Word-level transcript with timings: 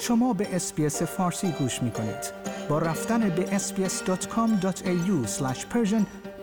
شما 0.00 0.32
به 0.32 0.56
SBS 0.56 1.02
فارسی 1.02 1.52
گوش 1.52 1.82
می 1.82 1.90
کنید. 1.90 2.32
با 2.68 2.78
رفتن 2.78 3.28
به 3.30 3.58
sbs.com.au 3.58 5.28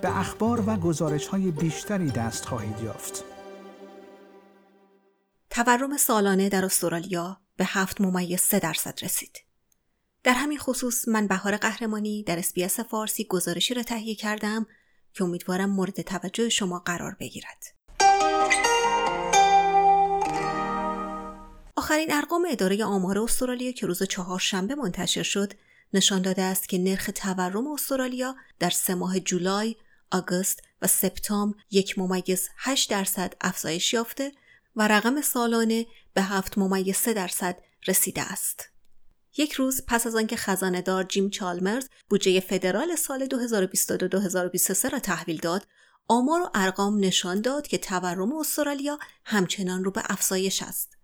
به 0.01 0.19
اخبار 0.19 0.63
و 0.69 0.75
گزارش 0.75 1.27
های 1.27 1.51
بیشتری 1.51 2.11
دست 2.11 2.45
خواهید 2.45 2.79
یافت. 2.79 3.23
تورم 5.49 5.97
سالانه 5.97 6.49
در 6.49 6.65
استرالیا 6.65 7.37
به 7.57 7.65
هفت 7.65 8.01
ممیز 8.01 8.39
سه 8.41 8.59
درصد 8.59 8.99
رسید. 9.01 9.37
در 10.23 10.33
همین 10.33 10.57
خصوص 10.57 11.07
من 11.07 11.27
بهار 11.27 11.57
قهرمانی 11.57 12.23
در 12.23 12.39
SBS 12.39 12.79
فارسی 12.79 13.25
گزارشی 13.25 13.73
را 13.73 13.83
تهیه 13.83 14.15
کردم 14.15 14.65
که 15.13 15.23
امیدوارم 15.23 15.69
مورد 15.69 16.01
توجه 16.01 16.49
شما 16.49 16.79
قرار 16.79 17.17
بگیرد. 17.19 17.82
آخرین 21.83 22.13
ارقام 22.13 22.47
اداره 22.49 22.85
آمار 22.85 23.19
استرالیا 23.19 23.71
که 23.71 23.85
روز 23.87 24.03
چهارشنبه 24.03 24.75
منتشر 24.75 25.23
شد 25.23 25.53
نشان 25.93 26.21
داده 26.21 26.41
است 26.41 26.69
که 26.69 26.77
نرخ 26.77 27.09
تورم 27.15 27.67
استرالیا 27.67 28.35
در 28.59 28.69
سه 28.69 28.95
ماه 28.95 29.19
جولای، 29.19 29.75
آگوست 30.11 30.61
و 30.81 30.87
سپتامبر 30.87 31.57
یک 31.71 31.99
ممیز 31.99 32.49
8 32.57 32.89
درصد 32.89 33.33
افزایش 33.41 33.93
یافته 33.93 34.31
و 34.75 34.87
رقم 34.87 35.21
سالانه 35.21 35.85
به 36.13 36.21
هفت 36.21 36.57
ممیز 36.57 36.95
3 36.95 37.13
درصد 37.13 37.57
رسیده 37.87 38.21
است. 38.21 38.69
یک 39.37 39.53
روز 39.53 39.81
پس 39.87 40.07
از 40.07 40.15
آنکه 40.15 40.35
خزانه 40.35 40.81
دار 40.81 41.03
جیم 41.03 41.29
چالمرز 41.29 41.89
بودجه 42.09 42.39
فدرال 42.39 42.95
سال 42.95 43.25
2022-2023 43.25 44.85
را 44.91 44.99
تحویل 44.99 45.37
داد، 45.37 45.67
آمار 46.07 46.41
و 46.41 46.49
ارقام 46.53 46.99
نشان 46.99 47.41
داد 47.41 47.67
که 47.67 47.77
تورم 47.77 48.35
استرالیا 48.35 48.99
همچنان 49.25 49.83
رو 49.83 49.91
به 49.91 50.01
افزایش 50.09 50.63
است. 50.63 51.02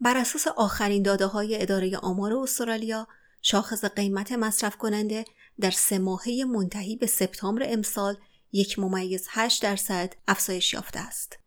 بر 0.00 0.16
اساس 0.16 0.46
آخرین 0.46 1.02
داده 1.02 1.26
های 1.26 1.62
اداره 1.62 1.96
آمار 1.96 2.34
استرالیا، 2.34 3.08
شاخص 3.42 3.84
قیمت 3.84 4.32
مصرف 4.32 4.76
کننده 4.76 5.24
در 5.60 5.70
سه 5.70 5.98
ماهه 5.98 6.44
منتهی 6.44 6.96
به 6.96 7.06
سپتامبر 7.06 7.62
امسال 7.64 8.16
یک 8.52 8.78
ممیز 8.78 9.26
8 9.30 9.62
درصد 9.62 10.14
افزایش 10.28 10.74
یافته 10.74 11.00
است. 11.00 11.38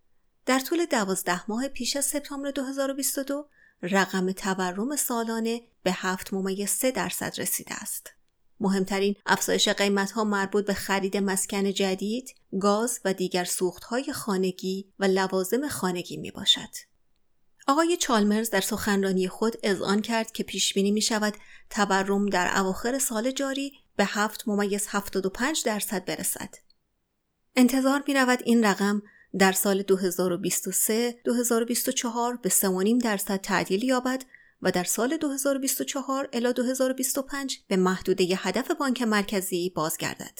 در 0.45 0.59
طول 0.59 0.86
دوازده 0.86 1.52
ماه 1.52 1.67
پیش 1.67 1.95
از 1.95 2.05
سپتامبر 2.05 2.52
2022 2.52 3.45
رقم 3.81 4.31
تورم 4.31 4.95
سالانه 4.95 5.61
به 5.83 5.92
7 5.92 6.33
ممیز 6.33 6.70
3 6.70 6.92
درصد 6.92 7.39
رسیده 7.39 7.73
است. 7.73 8.09
مهمترین 8.59 9.16
افزایش 9.25 9.70
قیمت 9.70 10.11
ها 10.11 10.23
مربوط 10.23 10.66
به 10.66 10.73
خرید 10.73 11.17
مسکن 11.17 11.72
جدید، 11.72 12.36
گاز 12.59 13.00
و 13.05 13.14
دیگر 13.14 13.44
سوخت 13.44 13.83
های 13.83 14.14
خانگی 14.14 14.94
و 15.00 15.05
لوازم 15.05 15.67
خانگی 15.67 16.17
می 16.17 16.31
باشد. 16.31 16.89
آقای 17.67 17.97
چالمرز 17.97 18.49
در 18.49 18.61
سخنرانی 18.61 19.27
خود 19.27 19.55
اذعان 19.63 20.02
کرد 20.02 20.31
که 20.31 20.43
پیش 20.43 20.73
بینی 20.73 20.91
می 20.91 21.02
شود 21.02 21.33
تورم 21.69 22.25
در 22.25 22.59
اواخر 22.59 22.99
سال 22.99 23.31
جاری 23.31 23.71
به 23.95 24.05
7 24.05 24.47
ممیز 24.47 24.88
75 24.89 25.63
درصد 25.65 26.05
برسد. 26.05 26.55
انتظار 27.55 28.03
می 28.07 28.13
رود 28.13 28.39
این 28.45 28.65
رقم 28.65 29.02
در 29.39 29.52
سال 29.52 29.81
2023-2024 29.81 29.85
به 32.41 32.49
3.5 32.49 33.03
درصد 33.03 33.41
تعدیل 33.41 33.83
یابد 33.83 34.23
و 34.61 34.71
در 34.71 34.83
سال 34.83 35.17
2024 35.17 36.30
الی 36.33 36.53
2025 36.53 37.59
به 37.67 37.75
محدوده 37.75 38.23
هدف 38.37 38.71
بانک 38.71 39.02
مرکزی 39.02 39.69
بازگردد. 39.75 40.39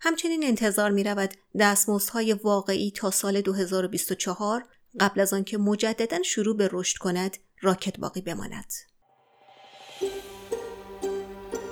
همچنین 0.00 0.44
انتظار 0.44 0.90
می 0.90 1.04
رود 1.04 1.34
دستمزدهای 1.60 2.32
واقعی 2.32 2.90
تا 2.90 3.10
سال 3.10 3.40
2024 3.40 4.68
قبل 5.00 5.20
از 5.20 5.32
آنکه 5.32 5.58
مجددا 5.58 6.22
شروع 6.22 6.56
به 6.56 6.68
رشد 6.72 6.98
کند 6.98 7.36
راکد 7.60 7.98
باقی 7.98 8.20
بماند. 8.20 8.72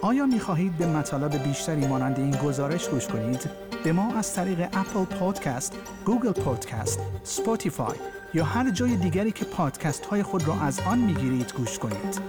آیا 0.02 0.26
می 0.26 0.40
خواهید 0.40 0.78
به 0.78 0.86
مطالب 0.86 1.42
بیشتری 1.42 1.86
مانند 1.86 2.18
این 2.18 2.30
گزارش 2.30 2.88
گوش 2.88 3.06
کنید؟ 3.06 3.50
به 3.84 3.92
ما 3.92 4.14
از 4.14 4.34
طریق 4.34 4.60
Apple 4.60 5.04
Podcast، 5.04 5.76
Google 6.04 6.32
Podcast، 6.32 7.00
Spotify 7.22 7.96
یا 8.34 8.44
هر 8.44 8.70
جای 8.70 8.96
دیگری 8.96 9.32
که 9.32 9.44
پادکست 9.44 10.06
های 10.06 10.22
خود 10.22 10.48
را 10.48 10.60
از 10.60 10.80
آن 10.80 10.98
می 10.98 11.14
گیرید 11.14 11.52
گوش 11.52 11.78
کنید. 11.78 12.20